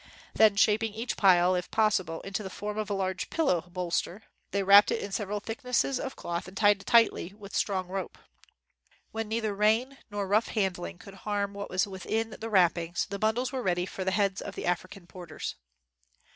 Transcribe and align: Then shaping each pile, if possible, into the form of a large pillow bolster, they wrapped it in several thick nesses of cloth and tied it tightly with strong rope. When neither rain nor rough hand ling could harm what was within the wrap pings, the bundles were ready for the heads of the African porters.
Then 0.33 0.55
shaping 0.55 0.95
each 0.95 1.15
pile, 1.15 1.53
if 1.53 1.69
possible, 1.69 2.21
into 2.21 2.41
the 2.41 2.49
form 2.49 2.75
of 2.79 2.89
a 2.89 2.93
large 2.95 3.29
pillow 3.29 3.69
bolster, 3.71 4.23
they 4.49 4.63
wrapped 4.63 4.89
it 4.89 4.99
in 4.99 5.11
several 5.11 5.39
thick 5.39 5.63
nesses 5.63 5.99
of 5.99 6.15
cloth 6.15 6.47
and 6.47 6.57
tied 6.57 6.81
it 6.81 6.87
tightly 6.87 7.35
with 7.37 7.55
strong 7.55 7.87
rope. 7.87 8.17
When 9.11 9.27
neither 9.27 9.53
rain 9.53 9.99
nor 10.09 10.27
rough 10.27 10.47
hand 10.47 10.79
ling 10.79 10.97
could 10.97 11.13
harm 11.21 11.53
what 11.53 11.69
was 11.69 11.85
within 11.85 12.31
the 12.31 12.49
wrap 12.49 12.73
pings, 12.73 13.05
the 13.11 13.19
bundles 13.19 13.51
were 13.51 13.61
ready 13.61 13.85
for 13.85 14.03
the 14.03 14.09
heads 14.09 14.41
of 14.41 14.55
the 14.55 14.65
African 14.65 15.05
porters. 15.05 15.55